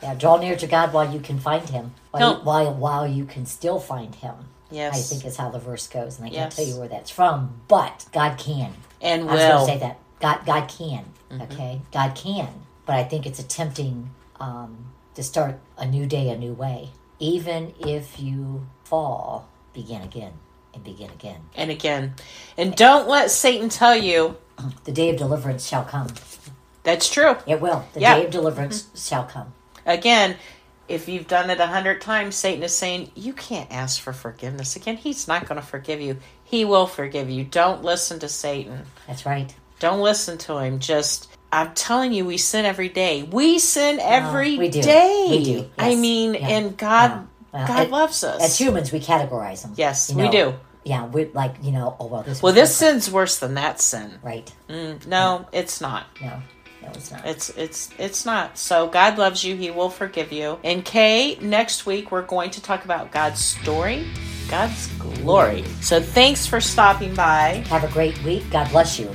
Yeah. 0.00 0.14
Draw 0.14 0.38
near 0.38 0.56
to 0.56 0.66
God 0.68 0.92
while 0.92 1.12
you 1.12 1.18
can 1.20 1.40
find 1.40 1.68
Him. 1.68 1.92
While 2.10 2.38
you, 2.38 2.44
while, 2.44 2.74
while 2.74 3.06
you 3.06 3.24
can 3.24 3.46
still 3.46 3.78
find 3.78 4.14
Him. 4.14 4.34
yes. 4.70 4.94
I 4.96 5.00
think 5.00 5.24
is 5.24 5.36
how 5.36 5.50
the 5.50 5.58
verse 5.58 5.86
goes, 5.88 6.18
and 6.18 6.26
I 6.26 6.30
can't 6.30 6.52
tell 6.52 6.64
you 6.64 6.76
where 6.78 6.88
that's 6.88 7.10
from, 7.10 7.60
but 7.68 8.06
God 8.12 8.38
can. 8.38 8.74
and 9.00 9.22
I 9.28 9.32
was 9.32 9.40
going 9.42 9.52
will. 9.52 9.66
to 9.66 9.72
say 9.72 9.78
that 9.78 9.98
God, 10.20 10.44
God 10.46 10.68
can. 10.68 11.04
Mm-hmm. 11.30 11.42
Okay, 11.42 11.80
God 11.92 12.14
can, 12.16 12.48
but 12.86 12.96
I 12.96 13.04
think 13.04 13.24
it's 13.26 13.38
attempting 13.38 14.10
um, 14.40 14.86
to 15.14 15.22
start 15.22 15.58
a 15.78 15.86
new 15.86 16.06
day, 16.06 16.28
a 16.30 16.36
new 16.36 16.52
way. 16.52 16.90
Even 17.20 17.74
if 17.78 18.18
you 18.18 18.66
fall, 18.84 19.48
begin 19.72 20.02
again 20.02 20.32
and 20.74 20.82
begin 20.82 21.10
again. 21.10 21.40
and 21.54 21.70
again. 21.70 22.14
And 22.56 22.74
don't 22.74 23.08
let 23.08 23.30
Satan 23.30 23.68
tell 23.68 23.94
you 23.96 24.36
The 24.84 24.92
day 24.92 25.10
of 25.10 25.16
deliverance 25.16 25.66
shall 25.68 25.84
come. 25.84 26.08
that's 26.82 27.08
true. 27.08 27.36
It 27.46 27.60
will. 27.60 27.84
The 27.92 28.00
Yeah. 28.00 28.16
day 28.16 28.24
of 28.26 28.30
deliverance 28.32 28.86
shall 28.96 29.24
come. 29.24 29.52
Again, 29.86 30.36
if 30.90 31.08
you've 31.08 31.26
done 31.28 31.50
it 31.50 31.60
a 31.60 31.66
hundred 31.66 32.00
times, 32.00 32.34
Satan 32.36 32.62
is 32.62 32.74
saying, 32.76 33.10
You 33.14 33.32
can't 33.32 33.70
ask 33.72 34.00
for 34.00 34.12
forgiveness 34.12 34.76
again. 34.76 34.96
He's 34.96 35.26
not 35.28 35.46
going 35.46 35.60
to 35.60 35.66
forgive 35.66 36.00
you. 36.00 36.18
He 36.44 36.64
will 36.64 36.86
forgive 36.86 37.30
you. 37.30 37.44
Don't 37.44 37.82
listen 37.84 38.18
to 38.20 38.28
Satan. 38.28 38.82
That's 39.06 39.24
right. 39.24 39.54
Don't 39.78 40.00
listen 40.00 40.36
to 40.38 40.58
him. 40.58 40.78
Just, 40.78 41.28
I'm 41.52 41.72
telling 41.74 42.12
you, 42.12 42.24
we 42.24 42.36
sin 42.36 42.64
every 42.66 42.88
day. 42.88 43.22
We 43.22 43.58
sin 43.58 43.98
every 44.00 44.56
day. 44.56 44.58
we 44.58 44.68
do. 44.68 44.80
We 45.30 45.44
do, 45.44 45.70
I 45.78 45.94
mean, 45.94 46.34
Yeah. 46.34 46.48
and 46.48 46.76
God, 46.76 47.10
Yeah. 47.10 47.22
Well, 47.52 47.66
God 47.66 47.86
it- 47.86 47.90
loves 47.90 48.22
us. 48.24 48.42
As 48.42 48.58
humans, 48.60 48.92
we 48.92 49.00
categorize 49.00 49.62
them. 49.62 49.72
Yes, 49.76 50.10
You 50.10 50.16
we 50.18 50.28
do. 50.28 50.54
Yeah, 50.84 51.04
we're 51.06 51.28
like 51.34 51.56
you 51.62 51.72
know. 51.72 51.94
Oh 52.00 52.06
well, 52.06 52.22
this. 52.22 52.40
Well, 52.42 52.54
this 52.54 52.74
sin's 52.74 53.10
worse 53.10 53.38
than 53.38 53.54
that 53.54 53.80
sin. 53.82 54.18
right. 54.22 54.50
Mm, 54.68 55.06
no, 55.06 55.46
it's 55.52 55.80
not. 55.80 56.06
No, 56.22 56.40
no, 56.82 56.88
it's 56.88 57.10
not. 57.10 57.26
It's 57.26 57.48
it's 57.50 57.90
it's 57.98 58.24
not. 58.24 58.58
So 58.58 58.88
God 58.88 59.18
loves 59.18 59.44
you. 59.44 59.56
He 59.56 59.70
will 59.70 59.90
forgive 59.90 60.32
you. 60.32 60.58
And 60.64 60.84
Kay, 60.84 61.36
next 61.40 61.86
week 61.86 62.10
we're 62.10 62.22
going 62.22 62.50
to 62.50 62.62
talk 62.62 62.84
about 62.84 63.12
God's 63.12 63.40
story, 63.40 64.06
God's 64.48 64.86
glory. 64.98 65.64
So 65.80 66.00
thanks 66.00 66.46
for 66.46 66.60
stopping 66.60 67.14
by. 67.14 67.64
Have 67.68 67.84
a 67.84 67.88
great 67.88 68.22
week. 68.22 68.50
God 68.50 68.70
bless 68.70 68.98
you. 68.98 69.10